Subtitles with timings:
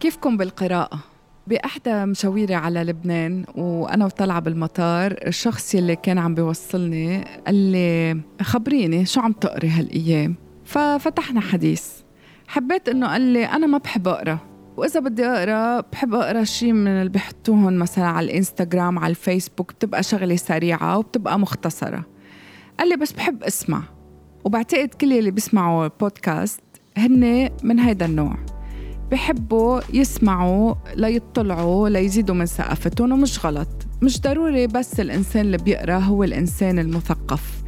[0.00, 0.98] كيفكم بالقراءة؟
[1.46, 9.06] بإحدى مشاويري على لبنان وأنا وطالعة بالمطار الشخص يلي كان عم بيوصلني قال لي خبريني
[9.06, 10.34] شو عم تقري هالأيام؟
[10.64, 11.86] ففتحنا حديث.
[12.48, 14.38] حبيت إنه قال لي أنا ما بحب أقرأ.
[14.76, 20.02] وإذا بدي أقرأ بحب أقرأ شيء من اللي بحطوهم مثلا على الإنستغرام على الفيسبوك بتبقى
[20.02, 22.04] شغلة سريعة وبتبقى مختصرة.
[22.78, 23.82] قال لي بس بحب أسمع.
[24.44, 26.60] وبعتقد كل اللي بيسمعوا بودكاست
[26.96, 28.36] هن من هيدا النوع.
[29.12, 33.68] بحبوا يسمعوا ليطلعوا ليزيدوا من ثقافتهم ومش غلط.
[34.02, 37.62] مش ضروري بس الإنسان اللي بيقرأ هو الإنسان المثقف.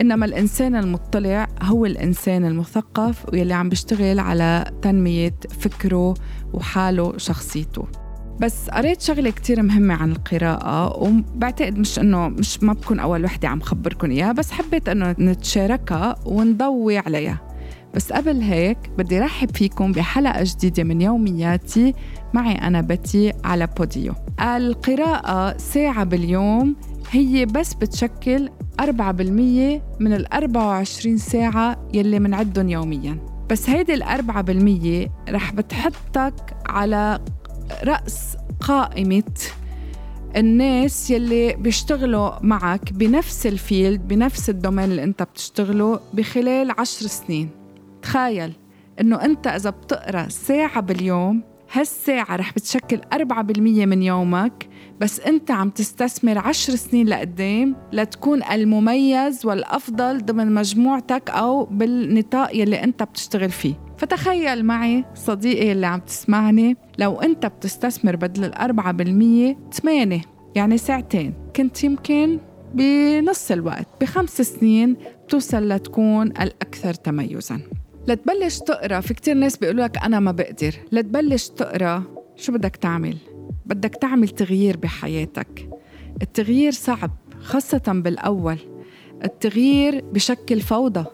[0.00, 6.14] إنما الإنسان المطلع هو الإنسان المثقف واللي عم بيشتغل على تنمية فكره
[6.52, 7.84] وحاله وشخصيته.
[8.40, 13.48] بس قريت شغلة كتير مهمة عن القراءة وبعتقد مش إنه مش ما بكون أول وحدة
[13.48, 17.47] عم خبركم إياها بس حبيت إنه نتشاركها ونضوي عليها.
[17.94, 21.94] بس قبل هيك بدي رحب فيكم بحلقة جديدة من يومياتي.
[22.34, 24.12] معي أنا بتي على Podeo.
[24.40, 26.76] القراءة ساعة باليوم
[27.10, 28.82] هي بس بتشكل 4%
[30.00, 33.18] من ال 24 ساعة يلي منعدهم يوميا.
[33.50, 37.20] بس هيدي الأربعة بالمية رح بتحطك على
[37.84, 39.22] رأس قائمة
[40.36, 47.06] الناس يلي بيشتغلوا معك بنفس ال field بنفس ال domain اللي أنت بتشتغله بخلال عشر
[47.06, 47.57] سنين.
[48.08, 48.52] تخيل
[49.00, 51.42] إنه أنت إذا بتقرأ ساعة باليوم
[51.72, 54.68] هالساعة رح بتشكل 4% من يومك
[55.00, 62.84] بس أنت عم تستثمر عشر سنين لقدام لتكون المميز والأفضل ضمن مجموعتك أو بالنطاق يلي
[62.84, 63.74] أنت بتشتغل فيه.
[63.98, 70.20] فتخيل معي صديقي اللي عم تسمعني لو أنت بتستثمر بدل الأربعة بالمية ثمانية
[70.54, 72.38] يعني ساعتين كنت يمكن
[72.74, 77.60] بنص الوقت بخمس سنين بتوصل لتكون الأكثر تميزاً.
[78.08, 79.00] لتبلش تقرأ.
[79.00, 80.74] في كتير ناس بيقولوا لك أنا ما بقدر.
[80.92, 82.02] لتبلش تقرأ
[82.36, 83.16] شو بدك تعمل؟
[83.66, 85.68] بدك تعمل تغيير بحياتك.
[86.22, 87.10] التغيير صعب
[87.40, 88.58] خاصة بالأول.
[89.24, 91.04] التغيير بشكل فوضى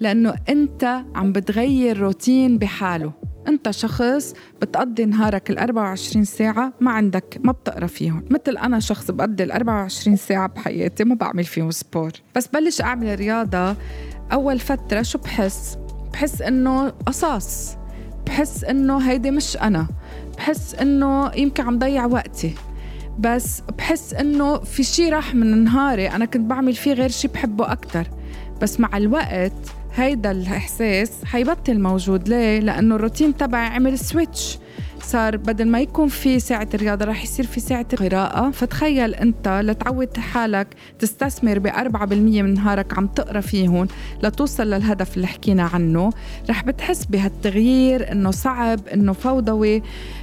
[0.00, 3.12] لأنه أنت عم بتغير روتين بحاله.
[3.48, 8.24] أنت شخص بتقضي نهارك ال 24 ساعة ما عندك ما بتقرأ فيهم.
[8.30, 12.12] مثل أنا شخص بقضي ال 24 ساعة بحياتي ما بعمل فيهم سبور.
[12.36, 13.76] بس بلش أعمل رياضة
[14.32, 15.78] أول فترة شو بحس؟
[16.12, 17.76] بحس إنه قصاص
[18.26, 19.86] بحس إنه هيدي مش أنا
[20.36, 22.54] بحس إنه يمكن عم ضيع وقتي.
[23.18, 27.72] بس بحس إنه في شي راح من نهاري أنا كنت بعمل فيه غير شي بحبه
[27.72, 28.06] أكتر.
[28.62, 29.52] بس مع الوقت
[29.94, 32.28] هيدا الإحساس حيبطل موجود.
[32.28, 34.58] ليه؟ لأنه الروتين تبعي عمل سويتش
[35.02, 38.50] صار بدل ما يكون في ساعة رياضة رح يصير في ساعة قراءة.
[38.50, 40.66] فتخيل أنت لتعود حالك
[40.98, 43.88] تستثمر بأربعة بالمية من نهارك عم تقرأ فيهم
[44.22, 46.10] لتوصل للهدف اللي حكينا عنه.
[46.50, 49.82] رح بتحس بهالتغيير إنه صعب إنه فوضوي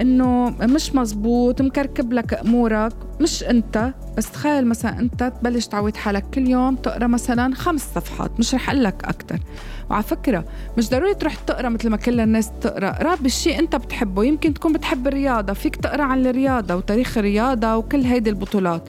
[0.00, 2.92] إنه مش مزبوط مكركب لك أمورك.
[3.20, 8.30] مش أنت بس تخيل مثلا أنت تبلش تعود حالك كل يوم تقرأ مثلا خمس صفحات
[8.38, 9.38] مش رح أقول لك أكتر.
[9.90, 10.44] وعلى فكرة
[10.78, 12.88] مش ضروري تروح تقرأ مثل ما كل الناس تقرأ.
[12.88, 18.00] اقرا بالشيء انت بتحبه يمكن تكون بتحب الرياضة فيك تقرأ عن الرياضة وتاريخ الرياضة وكل
[18.00, 18.88] هيدي البطولات.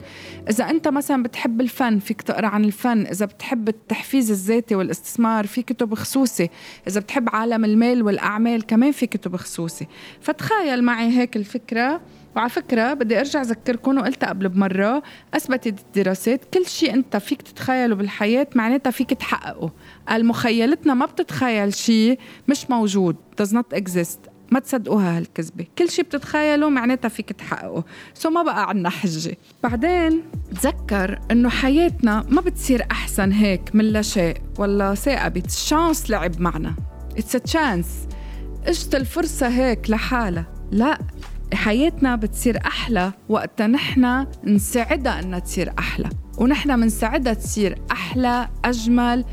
[0.50, 3.06] إذا أنت مثلا بتحب الفن فيك تقرأ عن الفن.
[3.06, 6.50] إذا بتحب التحفيز الذاتي والاستثمار في كتب خصوصي.
[6.88, 9.86] إذا بتحب عالم المال والأعمال كمان في كتب خصوصي.
[10.20, 12.00] فتخيل معي هيك الفكرة.
[12.36, 15.02] وعلى فكرة بدي أرجع أذكركم وقلتها قبل بمرة
[15.34, 19.72] أثبتت الدراسات كل شيء أنت فيك تتخيله بالحياة معناتها فيك تحققه.
[20.10, 22.18] المخيلتنا ما بتتخيل شيء
[22.48, 24.18] مش موجود does not exist.
[24.50, 25.66] ما تصدقوها هالكذبة.
[25.78, 27.84] كل شيء بتتخيله معناتها فيك تحققه.
[28.14, 29.36] so ما بقى عنا حجة.
[29.62, 30.22] بعدين
[30.62, 34.36] تذكر إنه حياتنا ما بتصير أحسن هيك من لا شيء.
[34.58, 35.46] ولا ساقبت.
[35.46, 36.74] ال chance لعب معنا.
[37.16, 37.86] it's chance
[38.66, 40.46] اجت الفرصة هيك لحالها.
[40.70, 40.98] لا.
[41.54, 46.08] حياتنا بتصير أحلى وقتها نحن نساعدها إنها تصير أحلى.
[46.38, 49.24] ونحن بنساعدها تصير أحلى أجمل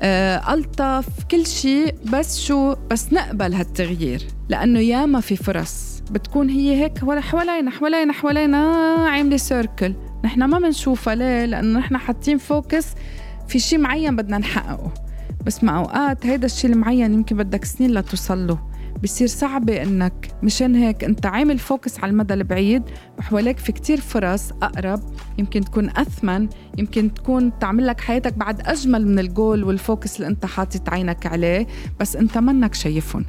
[0.00, 1.94] آه، ألطف كل شيء.
[2.12, 4.22] بس شو؟ بس نقبل هالتغيير.
[4.48, 6.02] لأنه ياما في فرص.
[6.10, 8.58] بتكون هي هيك حوالينا حوالينا حوالينا
[9.08, 9.94] عاملة circle
[10.24, 12.86] نحن ما بنشوفها ليه؟ لأنه نحن حاطين focus
[13.48, 14.94] في شيء معين بدنا نحققه.
[15.46, 18.58] بس مع أوقات هيدا الشيء المعين يمكن بدك سنين لتوصل له.
[19.02, 22.82] بصير صعبة إنك مشان هيك أنت عامل focus على المدى البعيد
[23.18, 25.00] وحواليك في كتير فرص أقرب
[25.38, 26.48] يمكن تكون أثمن
[26.78, 30.88] يمكن تكون تعمل لك حياتك بعد أجمل من ال goal وال focus اللي أنت حاطط
[30.88, 31.66] عينك عليه
[32.00, 33.24] بس أنت منك شايفهم.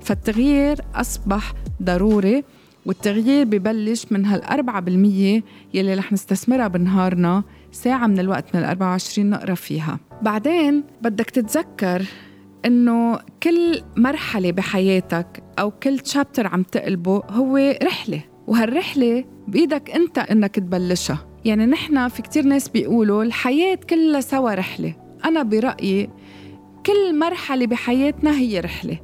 [0.00, 1.52] فالتغيير أصبح
[1.82, 2.44] ضروري
[2.86, 5.42] والتغيير ببلش من هالأربعة بالمية
[5.74, 7.42] يلي رح نستثمرها بنهارنا
[7.72, 9.98] ساعة من الوقت من الأربعة وعشرين نقرأ فيها.
[10.22, 12.06] بعدين بدك تتذكر
[12.66, 20.54] إنه كل مرحلة بحياتك أو كل تشابتر عم تقلبه هو رحلة وهالرحلة بإيدك أنت إنك
[20.54, 21.26] تبلشها.
[21.44, 24.94] يعني نحن في كتير ناس بيقولوا الحياة كلها سوا رحلة.
[25.24, 26.10] أنا برأيي
[26.86, 28.98] كل مرحلة بحياتنا هي رحلة.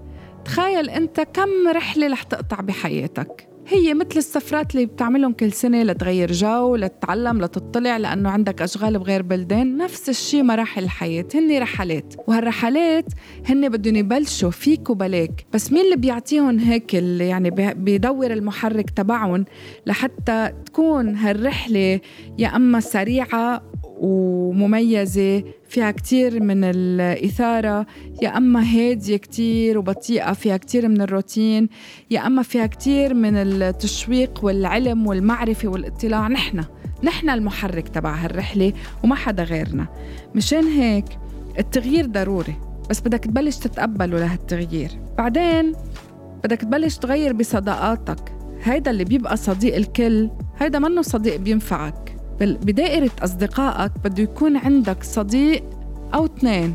[0.45, 3.48] تخيل أنت كم رحلة رح تقطع بحياتك.
[3.71, 9.23] هي مثل السفرات اللي بتعملهم كل سنة لتغير جو لتتعلم لتطلع لأنه عندك أشغال بغير
[9.23, 9.77] بلدان.
[9.77, 12.15] نفس الشيء مراحل الحياة هن رحلات.
[12.29, 13.05] وهالرحلات
[13.47, 15.47] هن بدهم يبلشوا فيك وبلاك.
[15.53, 19.45] بس مين اللي بيعطيهم هيك اللي يعني بيدور المحرك تبعهم
[19.87, 22.01] لحتى تكون هالرحلة
[22.39, 23.63] يا أما سريعة
[24.01, 27.87] ومميزة فيها كتير من الإثارة
[28.23, 31.69] يا أما هادية كتير وبطيئة فيها كتير من الروتين
[32.11, 36.29] يا أما فيها كتير من التشويق والعلم والمعرفة والاطلاع.
[36.29, 36.65] نحن
[37.05, 38.73] نحن المحرك تبع هالرحلة
[39.05, 39.87] وما حدا غيرنا.
[40.35, 41.05] مشان هيك
[41.59, 42.55] التغيير ضروري
[42.91, 44.91] بس بدك تبلش تتقبله لهالتغيير.
[45.19, 45.73] بعدين
[46.45, 48.33] بدك تبلش تغير بصداقاتك.
[48.63, 52.08] هيدا اللي بيبقى صديق الكل هيدا منه صديق بينفعك.
[52.41, 55.65] بدائرة أصدقائك بده يكون عندك صديق
[56.15, 56.75] أو اثنين.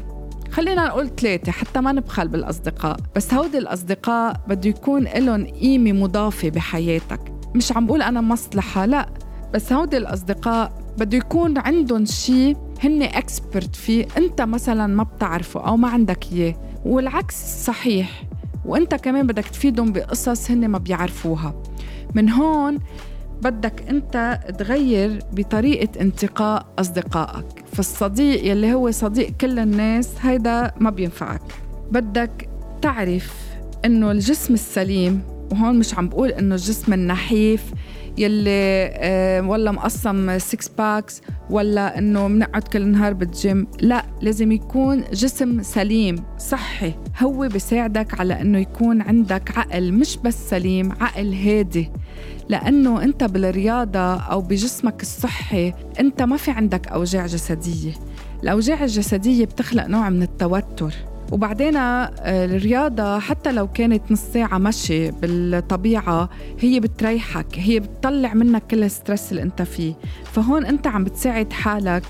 [0.51, 2.97] خلينا نقول ثلاثة حتى ما نبخل بالأصدقاء.
[3.15, 7.19] بس هودي الأصدقاء بده يكون لهم قيمة مضافة بحياتك.
[7.55, 9.09] مش عم بقول أنا مصلحة لا.
[9.53, 15.77] بس هودي الأصدقاء بده يكون عندهم شيء هن اكسبرت فيه أنت مثلا ما بتعرفه أو
[15.77, 16.55] ما عندك إياه.
[16.85, 18.23] والعكس صحيح.
[18.65, 21.55] وأنت كمان بدك تفيدهم بقصص هن ما بيعرفوها.
[22.15, 22.79] من هون
[23.43, 27.45] بدك انت تغير بطريقة انتقاء أصدقائك.
[27.73, 31.41] فالصديق يلي هو صديق كل الناس هيدا ما بينفعك.
[31.91, 32.49] بدك
[32.81, 33.33] تعرف
[33.85, 37.63] إنه الجسم السليم وهون مش عم بقول إنه الجسم النحيف
[38.17, 45.63] يلي ولا مقسم six packs ولا إنه بنقعد كل نهار بالجيم لا لازم يكون جسم
[45.63, 46.93] سليم صحي.
[47.19, 51.91] هو بيساعدك على إنه يكون عندك عقل مش بس سليم عقل هادي.
[52.49, 57.93] لأنه أنت بالرياضة أو بجسمك الصحي أنت ما في عندك أوجاع جسدية.
[58.43, 60.93] الأوجاع الجسدية بتخلق نوع من التوتر.
[61.31, 62.11] وبعدين آه،
[62.45, 66.29] الرياضة حتى لو كانت نص ساعة مشي بالطبيعة
[66.59, 69.93] هي بتريحك هي بتطلع منك كل الستريس اللي انت فيه.
[70.23, 72.03] فهون انت عم بتساعد حالك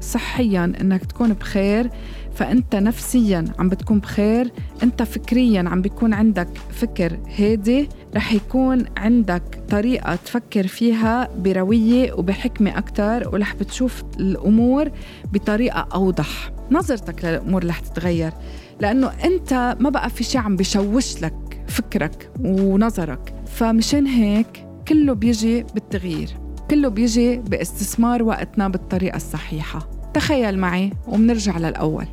[0.00, 1.90] صحيا إنك تكون بخير.
[2.34, 4.52] فأنت نفسيا عم بتكون بخير
[4.82, 12.78] أنت فكريا عم بيكون عندك فكر هادي رح يكون عندك طريقة تفكر فيها بروية وبحكمة
[12.78, 14.90] أكتر ورح بتشوف الأمور
[15.32, 16.55] بطريقة أوضح.
[16.70, 18.32] نظرتك للأمور رح تتغير
[18.80, 23.34] لأنه أنت ما بقى في شيء عم بشوش لك فكرك ونظرك.
[23.46, 26.28] فمشان هيك كله بيجي بالتغيير
[26.70, 29.88] كله بيجي باستثمار وقتنا بالطريقة الصحيحة.
[30.14, 32.06] تخيل معي ومنرجع للأول.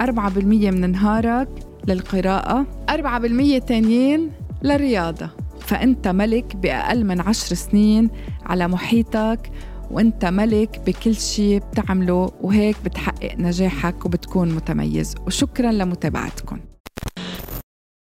[0.00, 1.48] 4% من نهارك
[1.88, 4.30] للقراءة 4% تانيين
[4.62, 5.30] للرياضة.
[5.60, 8.10] فأنت ملك بأقل من عشر سنين
[8.46, 9.50] على محيطك
[9.92, 15.14] وانت ملك بكل شيء بتعمله وهيك بتحقق نجاحك وبتكون متميز.
[15.26, 16.58] وشكرا لمتابعتكم.